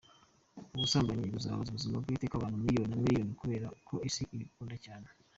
[0.75, 5.07] Ubusambanyi buzabuza ubuzima bw’iteka abantu millions and millions kubera ko isi ibukunda cyane.